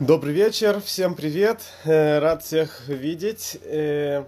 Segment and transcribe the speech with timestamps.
[0.00, 3.58] Добрый вечер, всем привет, э, рад всех видеть.
[3.64, 4.26] Э,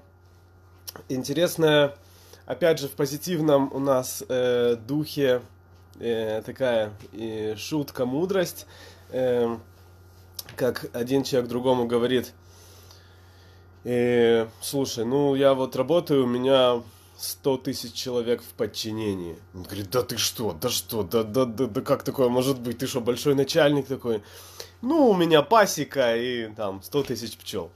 [1.08, 1.94] интересно,
[2.44, 5.42] опять же, в позитивном у нас э, духе
[5.96, 6.92] такая
[7.56, 8.66] шутка, мудрость,
[10.56, 12.32] как один человек другому говорит,
[14.62, 16.82] слушай, ну я вот работаю, у меня
[17.18, 19.38] 100 тысяч человек в подчинении.
[19.54, 22.78] Он говорит, да ты что, да что, да, да, да, да как такое может быть?
[22.78, 24.22] Ты что, большой начальник такой?
[24.82, 27.70] Ну, у меня пасека и там 100 тысяч пчел.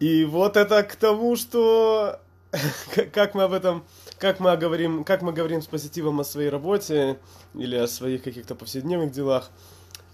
[0.00, 2.20] И вот это к тому, что
[3.12, 3.84] как мы об этом,
[4.18, 7.18] как мы говорим, как мы говорим с позитивом о своей работе
[7.54, 9.50] или о своих каких-то повседневных делах,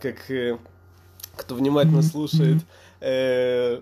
[0.01, 0.59] как э,
[1.37, 2.63] кто внимательно слушает
[3.01, 3.81] э,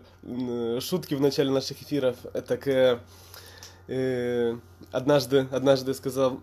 [0.80, 2.16] шутки в начале наших эфиров,
[2.46, 3.00] так э,
[3.88, 4.56] э,
[4.92, 6.38] однажды, однажды сказал,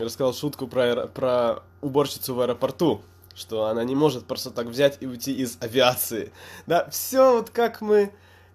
[0.00, 3.02] рассказал шутку про, про уборщицу в аэропорту,
[3.36, 6.32] что она не может просто так взять и уйти из авиации.
[6.66, 8.10] Да, все вот как мы,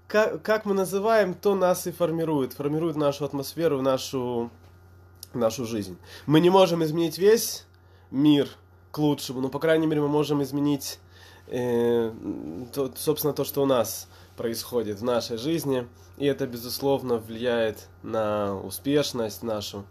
[0.08, 4.50] как, как мы называем, то нас и формирует, формирует нашу атмосферу, нашу,
[5.34, 5.98] нашу жизнь.
[6.26, 7.66] Мы не можем изменить весь
[8.10, 8.50] мир
[8.92, 11.00] к лучшему, но, по крайней мере, мы можем изменить,
[11.48, 12.12] э,
[12.74, 18.60] то, собственно, то, что у нас происходит в нашей жизни, и это, безусловно, влияет на
[18.60, 19.86] успешность нашу.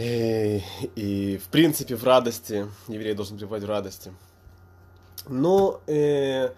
[0.00, 0.62] И,
[0.96, 4.12] и в принципе, в радости, еврей должен пребывать в радости.
[5.28, 6.48] Но э,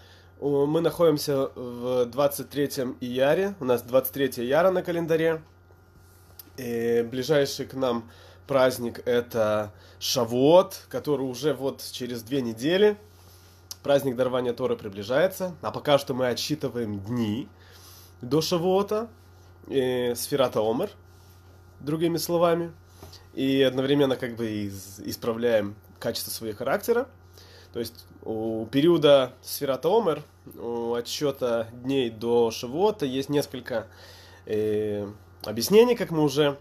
[0.41, 5.43] мы находимся в 23-м Ияре, у нас 23 Ияра на календаре.
[6.57, 8.09] И ближайший к нам
[8.47, 12.97] праздник это Шавуот, который уже вот через две недели–
[13.83, 17.49] праздник дарования Торы приближается, а пока что мы отсчитываем дни
[18.21, 19.09] до Шавуота,
[19.69, 20.91] э, Сферата Омер,
[21.81, 22.73] другими словами,
[23.35, 27.09] и одновременно как бы из, исправляем качество своего характера.
[27.73, 30.23] То есть у периода Сферата Омер,
[30.59, 33.87] у отсчета дней до Шавуота есть несколько
[34.47, 35.09] э,
[35.45, 36.59] объяснений, как мы уже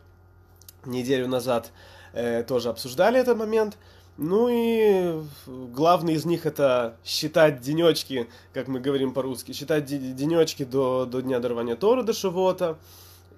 [0.85, 1.71] неделю назад
[2.13, 3.77] э, тоже обсуждали этот момент–
[4.17, 11.05] ну и главный из них это считать денечки, как мы говорим по-русски, считать денечки до,
[11.05, 12.77] до дня дарования Тора, до Шивота,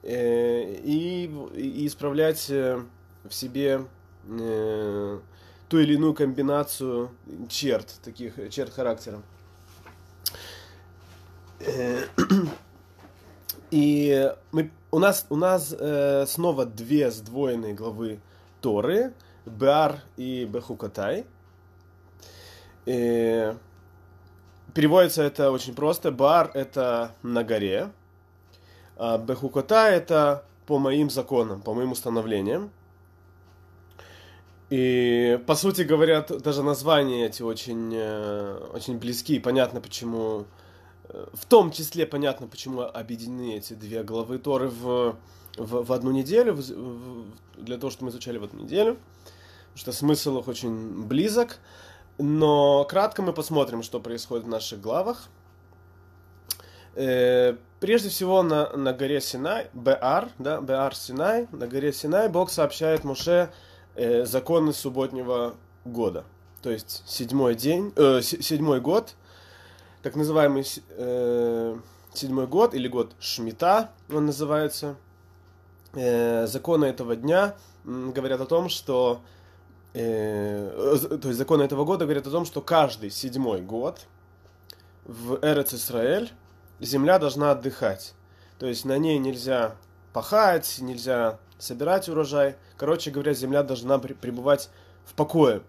[0.01, 2.83] э, и, и исправлять э,
[3.23, 3.85] в себе
[4.27, 5.19] э,
[5.69, 7.11] ту или иную комбинацию
[7.49, 9.21] черт, таких черт характера.
[11.59, 12.03] Э,
[13.71, 18.19] и мы, у нас, у нас э, снова две сдвоенные главы
[18.61, 19.13] Торы–
[19.45, 21.25] Беар и Бехукатай.
[22.85, 23.53] И
[24.73, 26.11] переводится это очень просто.
[26.11, 27.89] Бар это на горе,
[28.97, 32.71] а Бехукота это по моим законам, по моим установлениям.
[34.73, 40.45] И, по сути говоря, даже названия эти очень, э, очень близки, и понятно, почему,
[41.09, 45.15] э, в том числе понятно, почему объединены эти две главы Торы в,
[45.57, 47.25] в, в одну неделю, в, в,
[47.57, 48.97] для того, чтобы мы изучали в одну неделю
[49.75, 51.57] что смысл их очень близок.
[52.17, 55.29] Но кратко мы посмотрим, что происходит в наших главах.
[56.95, 62.51] Э, прежде всего на, на горе Синай, Беар, да, Беар Синай, на горе Синай Бог
[62.51, 63.51] сообщает Муше
[63.95, 65.55] э, законы субботнего
[65.85, 66.23] года.
[66.61, 69.15] То есть седьмой день, э, седьмой год,
[70.01, 71.77] так называемый э,
[72.13, 74.95] седьмой год или год Шмита, он называется.
[75.93, 79.21] Э, законы этого дня говорят о том, что
[79.93, 84.07] э, то есть законы этого года говорят о том, что каждый седьмой год
[85.05, 86.31] в Эрец Исраэль
[86.79, 88.13] земля должна отдыхать.
[88.57, 89.75] То есть на ней нельзя
[90.13, 92.55] пахать, нельзя собирать урожай.
[92.77, 94.69] Короче говоря, земля должна пребывать
[95.05, 95.61] в покое.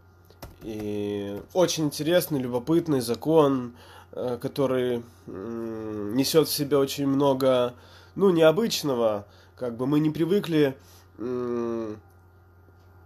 [0.63, 3.75] И очень интересный, любопытный закон,
[4.13, 7.75] э, который несет в себе очень много,
[8.15, 9.27] ну, необычного.
[9.57, 10.77] Как бы мы не привыкли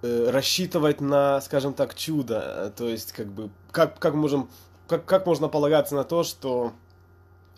[0.01, 2.73] Э, рассчитывать на, скажем так, чудо.
[2.77, 4.49] То есть, как бы, как, как можем,
[4.87, 6.73] как, как можно полагаться на то, что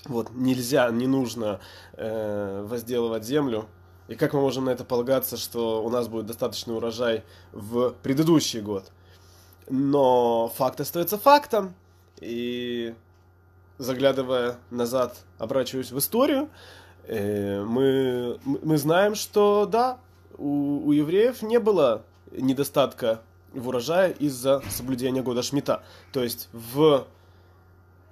[0.06, 1.60] вот нельзя, не нужно
[1.94, 3.66] э, возделывать землю,
[4.10, 7.22] и как мы можем на это полагаться, что у нас будет достаточный урожай
[7.52, 8.90] в предыдущий год.
[9.68, 11.74] Но факт остается фактом,
[12.20, 12.92] и
[13.78, 16.50] заглядывая назад, обращаюсь в историю,
[17.04, 20.00] э, мы, мы знаем, что да,
[20.36, 22.02] у, у евреев не было
[22.32, 23.22] недостатка
[23.52, 25.84] в урожае из-за соблюдения года Шмита.
[26.12, 27.06] То есть в,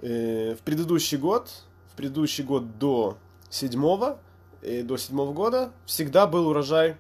[0.03, 1.51] э, в предыдущий год,
[1.93, 3.19] в предыдущий год до
[3.51, 4.21] седьмого,
[4.63, 6.97] э, до седьмого года всегда был урожай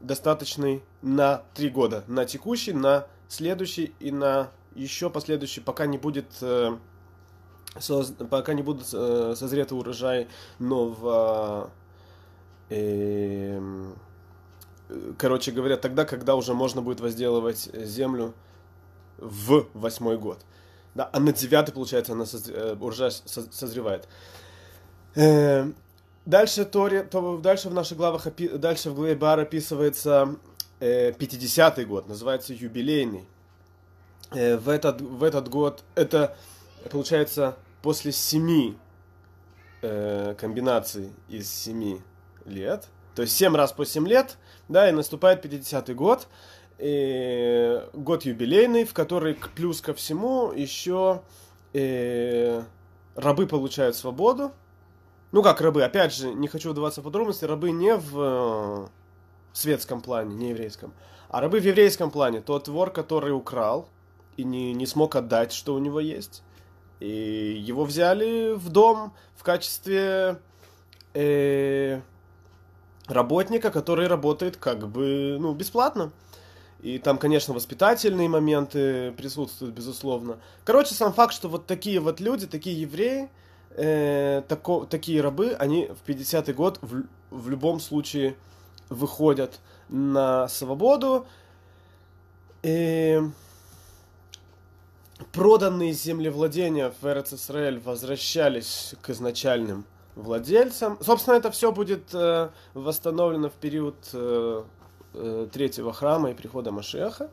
[0.00, 2.04] достаточный на три года.
[2.06, 6.76] На текущий, на следующий и на еще последующий, пока не будет э,
[7.78, 11.70] соз, пока не будут э, созреты урожай нового
[12.68, 13.60] э,
[15.18, 18.34] короче говоря, тогда, когда уже можно будет возделывать землю
[19.18, 20.44] в восьмой год.
[20.94, 22.52] Да, а на девятый, получается, она созр...
[22.54, 24.08] Э, урожай созревает.
[26.26, 28.26] Дальше, Торе, то, дальше в наших главах,
[28.58, 30.34] дальше в главе Бар описывается
[30.80, 33.28] э, 50-й год, называется юбилейный.
[34.32, 36.36] Э, в, этот, в этот год, это
[36.90, 38.76] получается после семи
[39.82, 42.00] э, комбинаций из семи
[42.44, 44.36] лет, то есть семь раз по семь лет,
[44.68, 46.26] да, и наступает 50-й год,
[46.78, 51.22] э, год юбилейный, в который плюс ко всему еще
[51.72, 52.64] э,
[53.14, 54.50] рабы получают свободу.
[55.32, 58.86] Ну как рабы, опять же, не хочу вдаваться в подробности, рабы не в э,
[59.52, 60.92] светском плане, не еврейском,
[61.28, 62.40] а рабы в еврейском плане.
[62.40, 63.88] Тот вор, который украл
[64.36, 66.42] и не, не смог отдать, что у него есть.
[67.00, 70.40] И его взяли в дом в качестве
[71.14, 72.00] э,
[73.06, 76.12] работника, который работает как бы ну, бесплатно.
[76.80, 80.38] И там, конечно, воспитательные моменты присутствуют, безусловно.
[80.64, 83.30] Короче, сам факт, что вот такие вот люди, такие евреи,
[83.76, 88.36] э, тако, такие рабы, они в 50-й год в, в любом случае
[88.88, 91.26] выходят на свободу.
[92.62, 93.20] И
[95.32, 99.84] проданные землевладения в РЦСРЛ возвращались к изначальным
[100.14, 100.98] владельцам.
[101.00, 104.64] Собственно, это все будет э, восстановлено в период э,
[105.14, 107.30] э, третьего храма и прихода Машеха.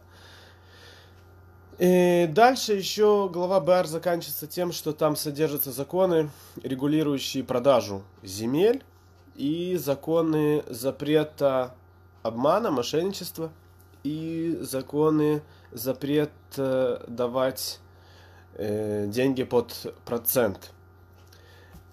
[1.80, 6.30] И дальше еще глава БР заканчивается тем, что там содержатся законы,
[6.62, 8.84] регулирующие продажу земель
[9.36, 11.74] и законы запрета
[12.22, 13.52] обмана, мошенничества
[14.04, 15.42] и законы
[15.72, 17.80] запрет э, давать
[18.54, 20.72] э, деньги под процент.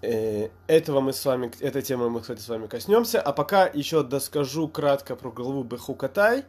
[0.03, 3.21] Э, этого мы с вами, этой темы мы, кстати, с вами коснемся.
[3.21, 6.45] А пока еще доскажу кратко про главу Бехукатай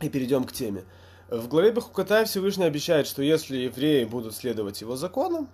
[0.00, 0.84] и перейдем к теме.
[1.30, 5.48] В главе Бехукатай Всевышний обещает, что если евреи будут следовать его законам,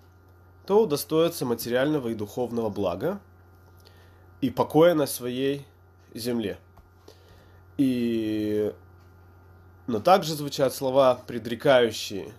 [0.64, 3.20] то удостоятся материального и духовного блага
[4.40, 5.66] и покоя на своей
[6.14, 6.58] земле.
[7.76, 8.72] И...
[9.86, 12.32] Но также звучат слова предрекающие,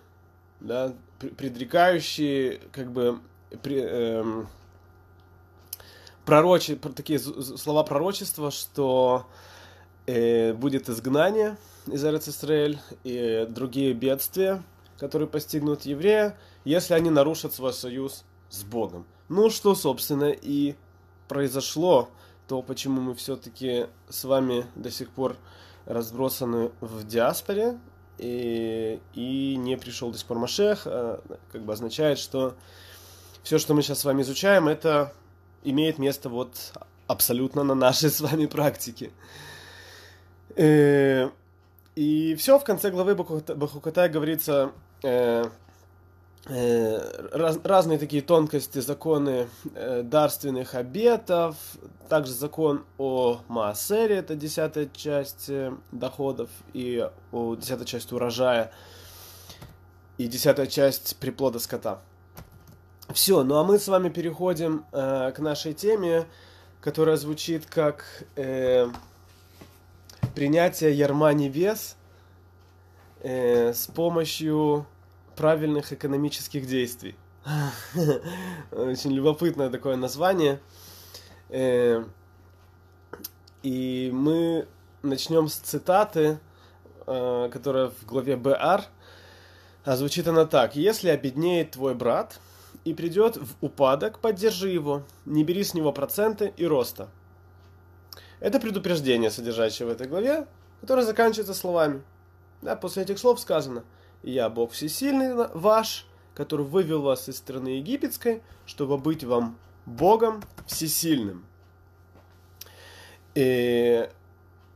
[0.60, 3.20] да, предрекающие как бы
[3.62, 4.50] при, эм,
[6.26, 9.28] пророчи, такие слова пророчества, что
[10.08, 14.64] будет изгнание из Израиль и другие бедствия,
[14.98, 19.06] которые постигнут еврея, если они нарушат свой союз с Богом.
[19.30, 20.76] Ну, что, собственно, и
[21.28, 22.10] произошло,
[22.48, 25.36] то почему мы все-таки с вами до сих пор
[25.86, 27.78] разбросаны в диаспоре,
[28.18, 31.22] и, и не пришел до сих пор Машех, а,
[31.52, 32.56] как бы означает, что
[33.44, 35.14] все, что мы сейчас с вами изучаем, это
[35.64, 36.74] имеет место вот
[37.06, 39.12] абсолютно на нашей с вами практике.
[40.56, 41.30] Э,
[41.96, 44.72] и все, в конце главы Бахукатай говорится
[45.04, 45.46] э,
[46.46, 49.48] э, раз, разные такие тонкости, законы
[50.04, 51.56] дарственных обетов,
[52.10, 55.50] также закон о Маасере, это десятая часть
[55.92, 58.72] доходов, и о десятая часть урожая,
[60.18, 62.02] и десятая часть приплода скота.
[63.14, 66.26] Все, ну а мы с вами переходим э, к нашей теме,
[66.82, 68.04] которая звучит как
[68.36, 68.88] э,
[70.38, 71.98] принятие ярма небес
[73.24, 74.86] э, с помощью
[75.36, 77.16] правильных экономических действий.
[78.72, 80.60] Очень любопытное такое название.
[81.50, 82.04] Э,
[83.64, 84.68] и мы
[85.02, 86.38] начнем с цитаты,
[87.08, 88.84] э, которая в главе БР.
[89.86, 90.76] А звучит она так.
[90.76, 92.40] «Если обеднеет твой брат,
[92.86, 97.10] и придет в упадок, поддержи его, не бери с него проценты и роста.
[98.40, 100.48] Это предупреждение, содержащее в этой главе,
[100.82, 102.02] которое заканчивается словами.
[102.62, 103.84] Да, после этих слов сказано
[104.24, 111.46] «Я Бог Всесильный ваш, который вывел вас из страны египетской, чтобы быть вам Богом Всесильным».
[113.36, 114.10] И,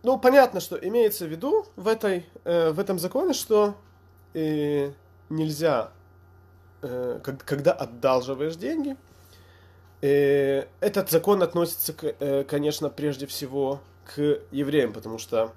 [0.04, 3.76] ну, понятно, что имеется в виду в, этой, э, в этом законе, что
[4.34, 4.92] э,
[5.30, 5.92] нельзя
[6.84, 8.98] Э, когда одалживаешь деньги,
[10.02, 15.54] этот закон относится, э, конечно, прежде всего к евреям, потому что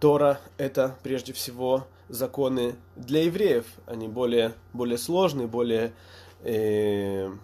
[0.00, 5.94] Тора это прежде всего законы для евреев, они более, более сложные, более,
[6.42, 7.36] более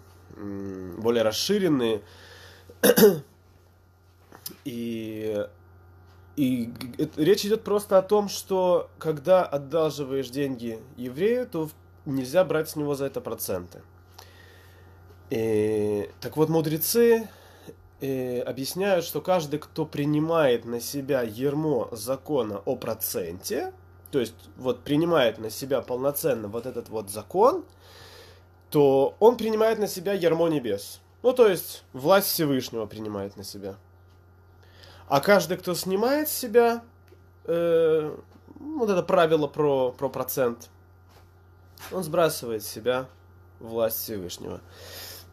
[1.23, 2.01] расширенные.
[4.63, 5.43] И
[6.35, 6.69] и
[7.15, 11.69] речь идет просто о том, что когда одалживаешь деньги еврею, то
[12.05, 13.81] нельзя брать с него за это проценты.
[15.29, 17.27] И, так вот, мудрецы
[18.01, 23.73] и, объясняют, что каждый, кто принимает на себя ермо закона о проценте,
[24.11, 27.65] то есть вот принимает на себя полноценно вот этот вот закон,
[28.69, 31.01] то он принимает на себя ермо небес.
[31.23, 33.75] Ну, то есть власть Всевышнего принимает на себя.
[35.07, 36.83] А каждый, кто снимает с себя
[37.45, 38.15] э,
[38.59, 40.69] вот это правило про, про процент,
[41.91, 43.07] он сбрасывает с себя
[43.59, 44.61] власть Всевышнего.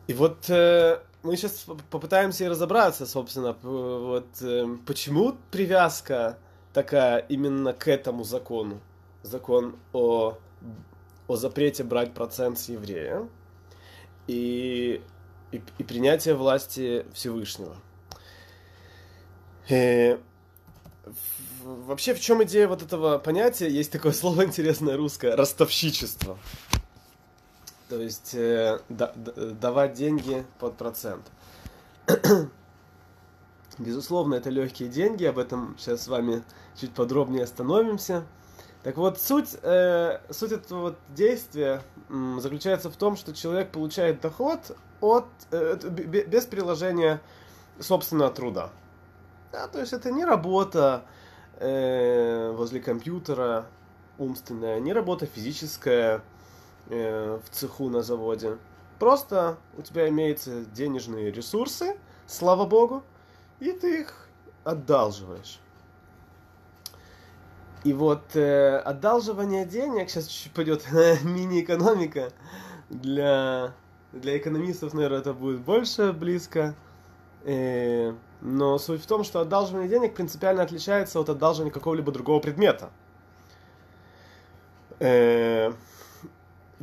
[0.07, 6.39] И вот э, мы сейчас попытаемся разобраться, собственно, вот э, почему привязка
[6.73, 8.81] такая именно к этому закону.
[9.23, 10.37] Закон о,
[11.29, 13.29] о запрете брать процент с еврея
[14.27, 15.01] и,
[15.53, 17.77] и, и принятие власти Всевышнего.
[19.69, 20.19] Э,
[21.63, 23.69] вообще, в чем идея вот этого понятия?
[23.69, 26.39] Есть такое слово интересное русское– ростовщичество.
[27.93, 31.27] То есть э, да, давать деньги под процент.
[33.79, 36.43] Безусловно, это легкие деньги, об этом сейчас с вами
[36.75, 38.25] чуть подробнее остановимся.
[38.83, 44.23] Так вот, суть, э, суть этого вот действия э, заключается в том, что человек получает
[44.23, 47.21] доход от, э, без приложения
[47.79, 48.71] собственного труда.
[49.53, 51.05] Да, то есть это не работа
[51.59, 53.67] э, возле компьютера
[54.17, 56.23] умственная, не работа физическая
[56.93, 58.59] э, в цеху на заводе.
[58.99, 61.97] Просто у тебя имеются денежные ресурсы,
[62.27, 63.03] слава богу,
[63.61, 64.29] и ты их
[64.65, 65.59] одалживаешь.
[67.85, 70.87] И вот э, одалживание денег, сейчас чуть-чуть пойдет
[71.25, 72.31] мини-экономика,
[72.91, 73.73] для,
[74.13, 76.75] для экономистов, наверное, это будет больше близко.
[77.45, 82.91] Э, но суть в том, что одалживание денег принципиально отличается от одалживания какого-либо другого предмета.
[85.01, 85.73] Э,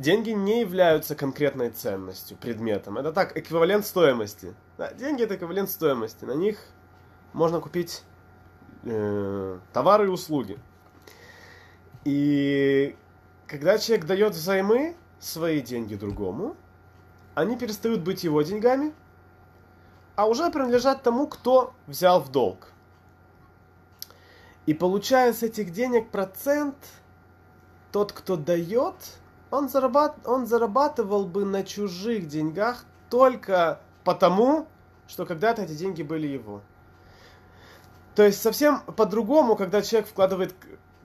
[0.00, 2.96] деньги не являются конкретной ценностью, предметом.
[2.96, 4.54] Это так, эквивалент стоимости.
[4.78, 6.24] Да, деньги это эквивалент стоимости.
[6.24, 6.58] На них
[7.34, 8.02] можно купить
[8.84, 10.58] э, товары и услуги.
[12.04, 12.96] И
[13.46, 16.56] когда человек дает взаймы свои деньги другому,
[17.34, 18.94] они перестают быть его деньгами,
[20.16, 22.72] а уже принадлежат тому, кто взял в долг.
[24.64, 26.76] И получая с этих денег процент,
[27.92, 28.94] тот, кто дает,
[29.50, 30.16] он, зарабат...
[30.26, 34.66] он зарабатывал бы на чужих деньгах только потому,
[35.08, 36.62] что когда-то эти деньги были его.
[38.14, 40.54] То есть совсем по-другому, когда человек вкладывает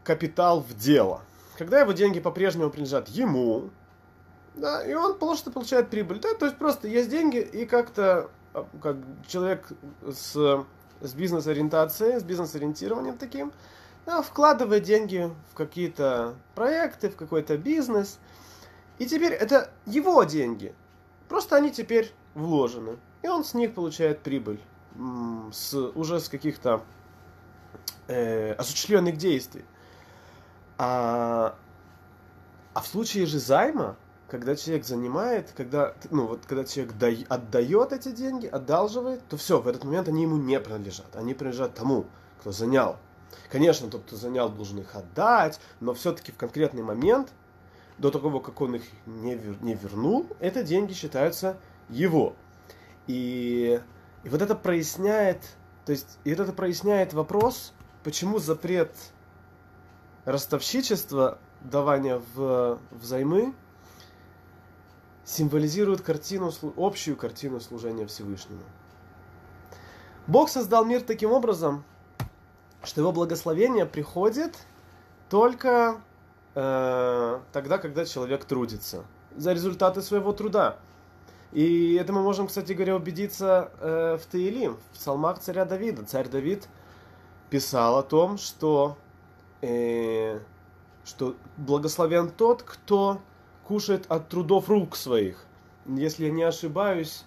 [0.04, 1.22] капитал в дело.
[1.58, 3.70] Когда его деньги по-прежнему принадлежат ему,
[4.56, 6.20] да, и он просто получает прибыль.
[6.20, 8.98] Да, то есть просто есть деньги, и как-то а, как
[9.28, 9.68] человек
[10.10, 10.64] с,
[11.02, 13.52] с бизнес-ориентацией, с бизнес-ориентированием таким,
[14.06, 18.20] вкладывает деньги в какие-то проекты, в какой-то бизнес.
[19.00, 20.74] И теперь это его деньги.
[21.28, 22.98] Просто они теперь вложены.
[23.24, 24.62] И он с них получает прибыль.
[25.52, 26.84] С, уже с каких-то
[28.08, 29.66] э, осуществленных действий.
[30.78, 31.56] А,
[32.74, 33.98] а в случае же займа,
[34.30, 39.60] когда человек занимает, когда, ну, вот, когда человек дай, отдает эти деньги, одалживает, то все,
[39.60, 41.16] в этот момент они ему не принадлежат.
[41.16, 42.06] Они принадлежат тому,
[42.40, 42.98] кто занял.
[43.50, 47.32] Конечно, тот, кто занял, должен их отдать, но все-таки в конкретный момент,
[47.98, 51.58] до того, как он их не, вер, не вернул, это деньги считаются
[51.89, 52.36] его.
[53.08, 53.80] И,
[54.24, 55.42] и вот это проясняет,
[55.86, 57.74] то есть, и вот это проясняет вопрос,
[58.04, 58.92] почему запрет
[60.25, 63.54] ростовщичества, давания в взаймы,
[65.24, 68.63] символизирует картину, общую картину служения Всевышнему.
[70.27, 71.84] Бог создал мир таким образом,
[72.86, 74.56] что его благословение приходит
[75.30, 76.01] только
[76.54, 79.04] э, тогда, когда человек трудится
[79.36, 80.77] за результаты своего труда.
[81.51, 86.06] И это мы можем, кстати говоря, убедиться э, в Таилим, в псалмах царя Давида.
[86.06, 86.68] Царь Давид
[87.50, 88.98] писал о том, что,
[89.62, 90.39] э,
[91.06, 93.22] что благословен тот, кто
[93.63, 95.46] кушает от трудов рук своих.
[95.86, 97.24] Если я не ошибаюсь,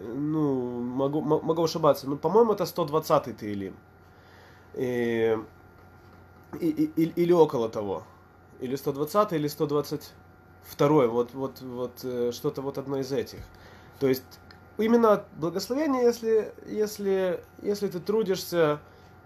[0.00, 3.76] ну, могу, могу ошибаться, но, по-моему, это 120-й Таилим.
[4.74, 5.36] И,
[6.60, 8.04] и, и, или около того.
[8.60, 13.40] Или 120 или 122 вот, вот, вот э, что-то вот одно из этих.
[13.98, 14.24] То есть
[14.78, 18.80] именно благословение, если, если, если ты трудишься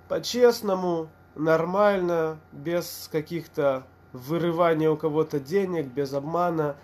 [0.09, 6.77] по-честному, нормально, без каких-то вырывания у кого-то денег, без обмана.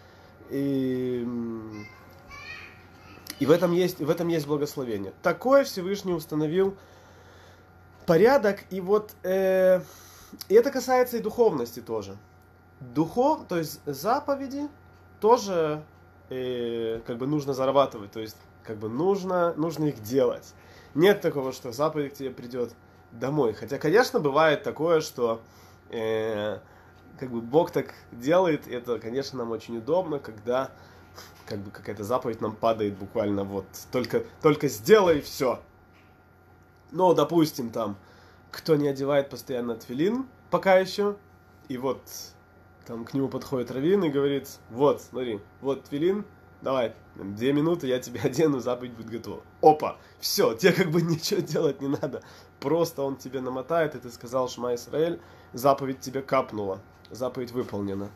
[0.50, 1.26] И,
[3.38, 5.12] и в, этом есть, в этом есть благословение.
[5.22, 6.76] Такое Всевышний установил
[8.10, 9.80] порядок, и вот э,
[10.48, 12.16] и это касается и духовности тоже.
[12.80, 14.66] Духов, то есть заповеди
[15.20, 15.84] тоже
[16.28, 20.54] э, как бы нужно зарабатывать, то есть как бы нужно, нужно их делать.
[20.96, 22.72] Нет такого, что заповедь к тебе придет
[23.12, 23.52] домой.
[23.52, 25.40] Хотя, конечно, бывает такое, что
[25.90, 26.58] э,
[27.16, 30.72] как бы Бог так делает, это, конечно, нам очень удобно, когда
[31.46, 35.60] как бы какая-то заповедь нам падает буквально вот только, только сделай все.
[36.92, 37.96] Но, допустим, там,
[38.50, 41.16] кто не одевает постоянно твилин, пока еще,
[41.68, 42.02] и вот
[42.86, 46.24] там к нему подходит Равин и говорит, вот, смотри, вот твилин,
[46.62, 49.42] давай, две минуты, я тебе одену, заповедь будет готова.
[49.62, 52.22] Опа, все, тебе как бы ничего делать не надо.
[52.58, 55.20] Просто он тебе намотает, и ты сказал, Шма Исраэль,
[55.52, 56.80] заповедь тебе капнула,
[57.10, 58.10] заповедь выполнена.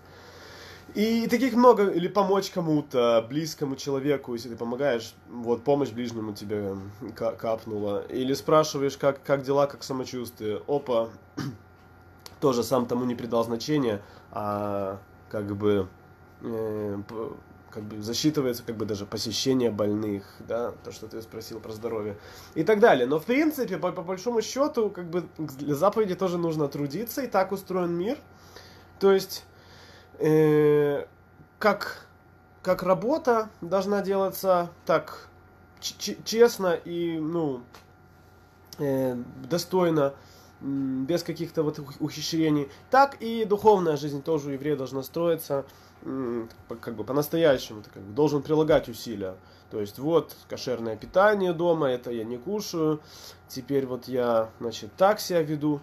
[0.95, 6.76] И таких много, или помочь кому-то, близкому человеку, если ты помогаешь, вот помощь ближнему тебе
[7.17, 8.05] капнула.
[8.09, 10.62] Или спрашиваешь, как, как дела, как самочувствие.
[10.69, 11.09] Опа,
[12.41, 15.00] тоже сам тому не придал значения, а
[15.31, 15.88] как бы
[16.43, 17.03] э,
[17.75, 22.17] как бы засчитывается как бы даже посещение больных, да, то, что ты спросил про здоровье
[22.55, 23.05] и так далее.
[23.07, 27.26] Но в принципе, по, по большому счету, как бы для заповеди тоже нужно трудиться, и
[27.26, 28.17] так устроен мир.
[29.00, 29.45] То есть,
[30.18, 31.06] э,
[31.59, 32.06] как,
[32.62, 35.28] как работа должна делаться так
[35.80, 37.62] честно и, ну,
[38.78, 39.16] э,
[39.49, 40.14] достойно,
[40.61, 45.66] без каких-то вот ухищрений, так и духовная жизнь тоже у еврея должна строиться
[46.80, 49.37] как бы по-настоящему, ты как бы должен прилагать усилия.
[49.71, 53.00] То есть вот кошерное питание дома, это я не кушаю,
[53.49, 55.80] теперь вот я, значит, так себя веду.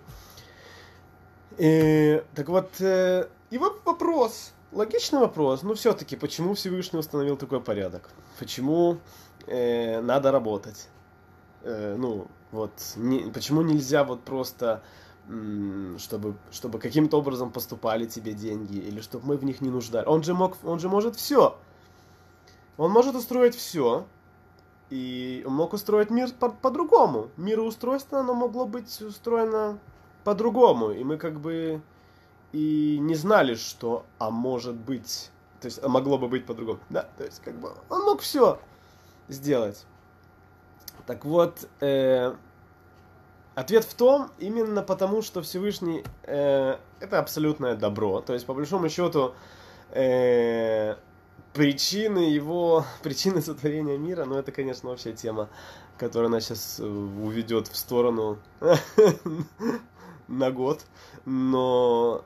[1.58, 7.62] И, так вот, э, и вот вопрос, логичный вопрос, ну все-таки, почему Всевышний установил такой
[7.62, 8.10] порядок?
[8.40, 8.98] Почему
[9.48, 10.88] э, надо работать?
[11.64, 14.82] Э, ну, вот, не, почему нельзя вот просто
[15.98, 20.06] чтобы, чтобы каким-то образом поступали тебе деньги, или чтобы мы в них не нуждали.
[20.06, 21.58] Он же, мог, он же может все.
[22.78, 24.06] Он может устроить все,
[24.90, 27.30] и он мог устроить мир по- по-другому.
[27.38, 29.80] Мироустройство, оно могло быть устроено
[30.24, 31.82] по-другому, и мы как бы
[32.52, 36.80] и не знали, что, а может быть, то есть, а могло бы быть по-другому.
[36.90, 38.60] Да, то есть, как бы, он мог все
[39.28, 39.86] сделать.
[41.06, 42.36] Так вот, э,
[43.54, 48.22] Ответ в том, именно потому, что Всевышний э, это абсолютное добро.
[48.22, 49.34] То есть, по большому счету,
[49.92, 50.96] э,
[51.52, 55.50] причины его, причины сотворения мира, ну это, конечно, вообще тема,
[55.98, 58.38] которая нас сейчас э, уведет в сторону
[60.32, 60.86] на год.
[61.26, 62.24] Но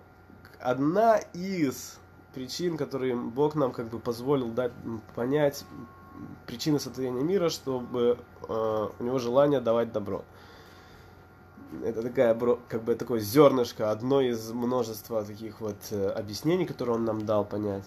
[0.60, 2.00] одна из
[2.34, 4.72] причин, которые Бог нам как бы позволил дать
[5.16, 5.66] понять
[6.48, 10.24] причины сотворения мира, чтобы э, у него желание давать добро
[11.84, 12.38] это такая,
[12.68, 17.46] как бы такое зернышко, одно из множества таких вот э, объяснений, которые он нам дал
[17.46, 17.84] понять.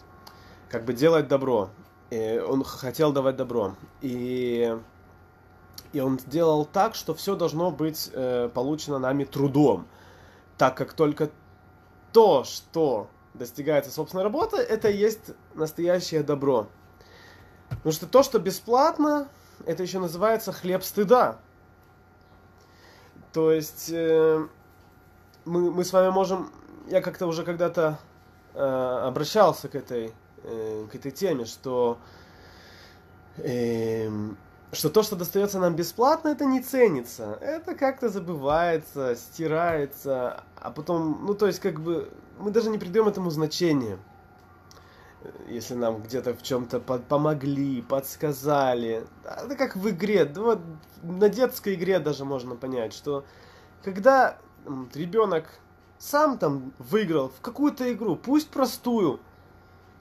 [0.69, 1.71] Как бы делать добро.
[2.11, 3.75] И он хотел давать добро.
[4.01, 4.77] И,
[5.93, 9.87] и он сделал так, что все должно быть э, получено нами трудом.
[10.59, 11.31] Так как только
[12.13, 16.69] то, что достигается собственной работы, это и есть настоящее добро.
[17.71, 19.29] Потому что то, что бесплатно,
[19.67, 21.39] это еще называется хлеб стыда.
[23.33, 24.47] То есть э,
[25.45, 26.51] мы, мы с вами можем,
[26.89, 27.99] я как-то уже когда-то
[28.55, 31.99] э, обращался к этой, э, к этой теме, что,
[33.37, 34.09] э,
[34.73, 37.39] что то, что достается нам бесплатно, это не ценится.
[37.41, 43.09] Это как-то забывается, стирается, а потом, ну то есть как бы мы даже не придаем
[43.09, 43.99] этому значения
[45.49, 49.05] если нам где-то в чем-то помогли, подсказали.
[49.25, 50.61] Это как в игре, да вот
[51.03, 53.25] на детской игре даже можно понять, что
[53.83, 54.39] когда
[54.95, 55.47] ребенок
[55.99, 59.21] сам там выиграл в какую-то игру, пусть простую,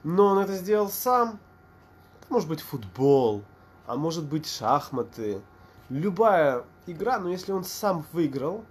[0.03, 1.39] но он это сделал сам,
[2.29, 3.43] может быть футбол,
[3.87, 5.41] а может быть шахматы,
[5.89, 8.63] любая игра, но если он сам выиграл,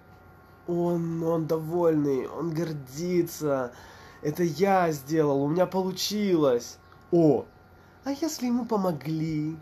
[0.68, 3.72] он, он довольный, он гордится,
[4.22, 6.78] это я сделал, у меня получилось.
[7.10, 7.46] О,
[8.04, 9.56] а если ему помогли,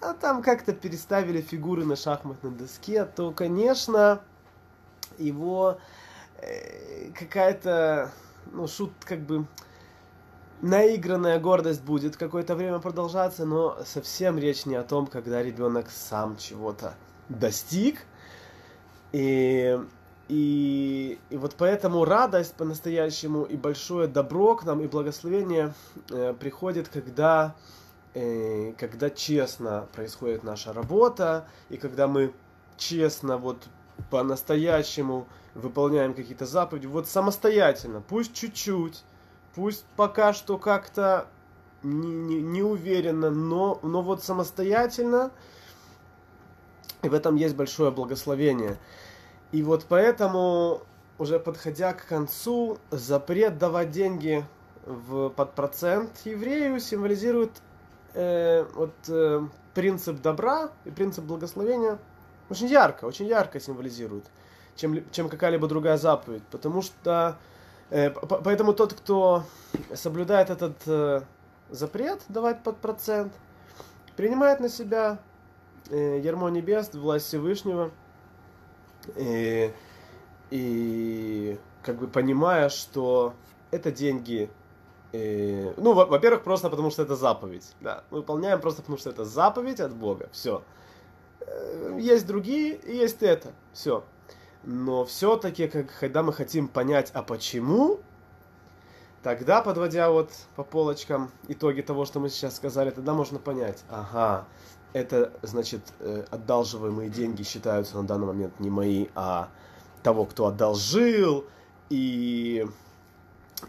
[0.00, 4.20] а там как-то переставили фигуры на шахматной доске, то, конечно,
[5.18, 5.78] его
[6.38, 8.12] э, какая-то,
[8.52, 9.46] ну, шут, как бы,
[10.62, 16.36] наигранная гордость будет какое-то время продолжаться, но совсем речь не о том, когда ребенок сам
[16.36, 16.94] чего-то
[17.28, 18.00] достиг.
[19.12, 19.78] И
[20.28, 25.74] и, и вот поэтому радость по-настоящему и большое добро к нам и благословение
[26.10, 27.54] э, приходит, когда,
[28.14, 32.32] э, когда честно происходит наша работа, и когда мы
[32.78, 33.64] честно вот
[34.10, 39.04] по-настоящему выполняем какие-то заповеди, вот самостоятельно, пусть чуть-чуть,
[39.54, 41.26] пусть пока что как-то
[41.82, 45.30] не, не, не уверенно, но, но вот самостоятельно,
[47.02, 48.78] и в этом есть большое благословение.
[49.52, 50.82] И вот поэтому,
[51.18, 54.44] уже подходя к концу, запрет давать деньги
[54.84, 57.50] в, под процент еврею символизирует
[58.14, 61.98] э, вот, э, принцип добра и принцип благословения
[62.50, 64.24] очень ярко, очень ярко символизирует,
[64.76, 66.42] чем, чем какая-либо другая заповедь.
[66.50, 67.38] Потому что,
[68.44, 69.44] поэтому тот, кто
[69.94, 71.22] соблюдает этот э,
[71.70, 73.32] запрет давать под процент,
[74.16, 75.18] принимает на себя
[75.90, 77.90] э, ярмо небес, власть Всевышнего,
[79.16, 79.72] и,
[80.50, 83.34] и как бы понимая, что
[83.70, 84.50] это деньги
[85.12, 87.76] ну, во-первых, просто потому что это заповедь.
[87.80, 90.28] Да, мы выполняем просто потому что это заповедь от Бога.
[90.32, 90.64] Все.
[91.40, 93.52] Э, есть другие, и есть это.
[93.72, 94.04] Все.
[94.66, 98.00] Но все-таки, когда мы хотим понять, а почему,
[99.22, 104.46] тогда, подводя вот по полочкам итоги того, что мы сейчас сказали, тогда можно понять, ага,
[104.94, 109.50] это, значит, э, одалживаемые деньги считаются на данный момент не мои, а
[110.02, 111.44] того, кто одолжил,
[111.90, 112.66] и,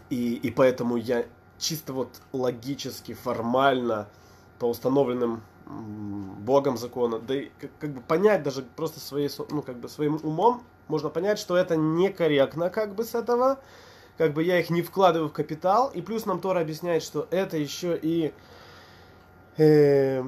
[0.08, 1.26] и, и поэтому я
[1.58, 4.08] чисто вот логически, формально,
[4.58, 9.78] по установленным Богом закона, да и как, как бы понять даже просто своей, ну, как
[9.78, 13.58] бы своим умом, можно понять, что это некорректно как бы с этого,
[14.18, 17.56] как бы я их не вкладываю в капитал, и плюс нам Тора объясняет, что это
[17.56, 18.32] еще и
[19.56, 20.22] э,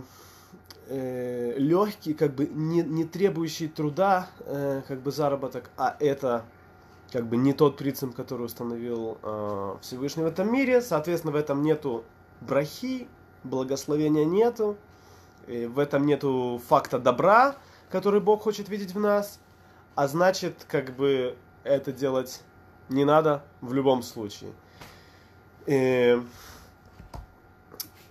[0.88, 6.44] э, легкий, как бы не, не требующий труда, э, как бы заработок, а это
[7.12, 10.82] как бы не тот принцип, который установил э, Всевышний в этом мире.
[10.82, 12.04] Соответственно, в этом нету
[12.40, 13.08] брахи,
[13.44, 14.76] благословения нету,
[15.46, 17.56] и в этом нету факта добра,
[17.90, 19.40] который Бог хочет видеть в нас.
[19.98, 22.42] А значит, как бы это делать
[22.88, 24.52] не надо в любом случае.
[25.66, 26.22] И,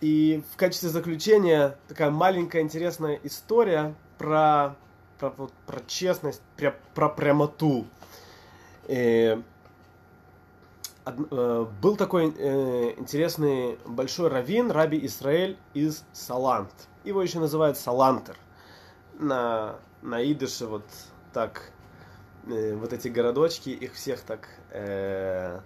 [0.01, 4.75] и в качестве заключения такая маленькая интересная история про,
[5.17, 7.85] про, про честность, про, про прямоту
[8.87, 9.41] Э,
[11.05, 16.71] э, был такой э, интересный большой раввин, Раби Исраэль из Салант.
[17.05, 18.35] Его еще называют Салантер.
[19.19, 20.83] На, на идыше вот
[21.33, 21.71] так,
[22.49, 25.59] э, вот эти городочки, их всех так э,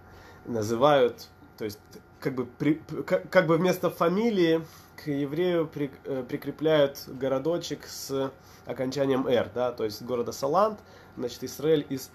[0.46, 1.28] называют.
[1.58, 1.80] То есть,
[2.20, 4.66] как бы, при, как, как бы вместо фамилии
[4.96, 8.32] к еврею при, э, прикрепляют городочек с
[8.66, 10.80] окончанием «р», да, то есть города Салант,
[11.16, 12.12] значит, Израиль из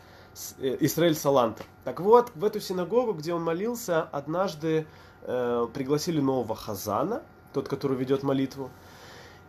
[0.59, 1.65] Э, Исраэль Салантер.
[1.85, 4.87] Так вот, в эту синагогу, где он молился, однажды
[5.23, 8.71] э, пригласили нового хазана, тот, который ведет молитву.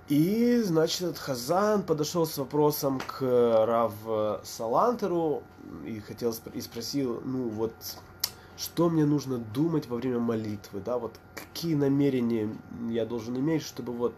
[0.10, 3.94] И, значит, этот хазан подошел с вопросом к Рав
[4.46, 5.44] Салантеру
[5.86, 7.74] и хотел и спросил, ну вот,
[8.58, 12.50] что мне нужно думать во время молитвы, да, вот какие намерения
[12.90, 14.16] я должен иметь, чтобы вот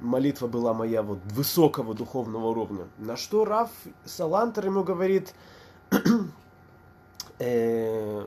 [0.00, 2.86] молитва была моя вот высокого духовного уровня.
[2.98, 3.70] На что Рав
[4.04, 5.34] Салантер ему говорит,
[7.38, 8.26] э,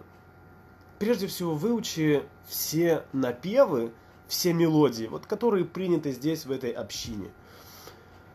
[1.00, 3.92] прежде всего выучи все напевы,
[4.28, 7.30] все мелодии, вот которые приняты здесь, в этой общине.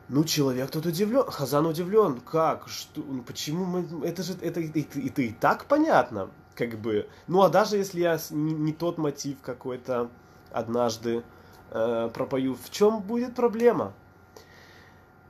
[0.09, 4.81] Ну, человек тут удивлен, Хазан удивлен, как, что, ну, почему мы, это же, это, это,
[4.81, 7.09] это и так понятно, как бы.
[7.28, 10.11] Ну, а даже если я не, не тот мотив какой-то
[10.50, 11.22] однажды
[11.70, 13.94] э, пропою, в чем будет проблема?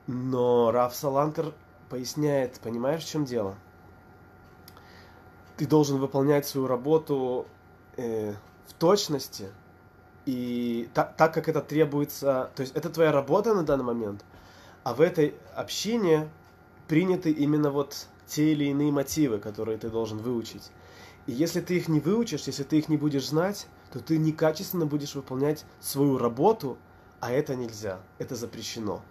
[0.07, 1.53] Но Раф Салантер
[1.88, 3.57] поясняет, понимаешь, в чем дело?
[5.62, 7.46] ты должен выполнять свою работу
[7.96, 8.35] э,
[8.66, 9.53] в точности
[10.27, 12.51] и так, так, как это требуется.
[12.55, 14.25] То есть это твоя работа на данный момент,
[14.85, 16.29] а в этой общине
[16.89, 20.71] приняты именно вот те или иные мотивы, которые ты должен выучить.
[21.27, 24.87] И если ты их не выучишь, если ты их не будешь знать, то ты некачественно
[24.87, 26.79] будешь выполнять свою работу,
[27.21, 29.03] а это нельзя, это запрещено.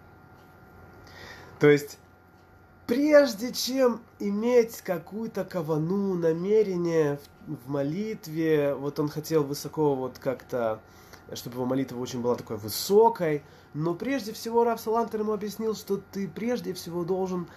[1.58, 1.98] То есть
[2.86, 10.80] прежде чем иметь какую-то кавану, намерение в, в молитве, вот он хотел высоко вот как-то,
[11.32, 13.42] чтобы его молитва очень была такой высокой,
[13.74, 17.48] но прежде всего Рав Салантер ему объяснил, что ты прежде всего должен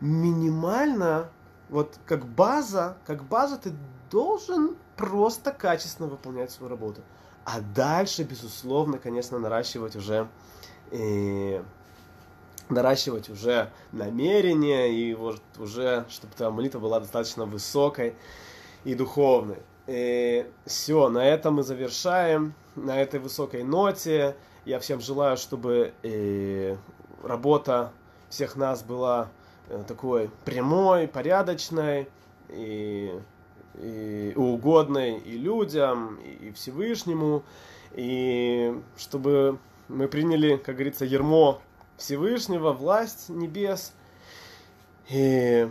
[0.00, 1.30] минимально,
[1.70, 3.72] вот как база, как база ты
[4.10, 7.02] должен просто качественно выполнять свою работу.
[7.44, 10.28] А дальше, безусловно, конечно, наращивать уже
[10.90, 11.62] э,
[12.68, 18.14] наращивать уже намерение и вот уже, чтобы твоя молитва была достаточно высокой
[18.84, 19.58] и духовной.
[19.86, 24.36] И все, на этом мы завершаем, на этой высокой ноте.
[24.64, 26.76] Я всем желаю, чтобы э,
[27.22, 27.92] работа
[28.28, 29.28] всех нас была
[29.68, 32.08] э, такой прямой, порядочной
[32.48, 33.14] и,
[33.74, 37.44] и угодной и людям, и Всевышнему,
[37.94, 41.60] и чтобы мы приняли, как говорится, ермо
[41.96, 43.92] Всевышнего, власть небес.
[45.08, 45.68] И,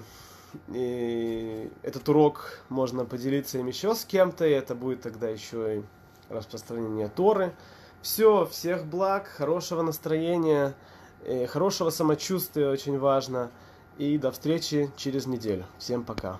[0.69, 5.83] и этот урок можно поделиться им еще с кем-то, и это будет тогда еще и
[6.29, 7.53] распространение Торы.
[8.01, 10.73] Все, всех благ, хорошего настроения,
[11.47, 13.51] хорошего самочувствия очень важно.
[13.97, 15.65] И до встречи через неделю.
[15.77, 16.39] Всем пока.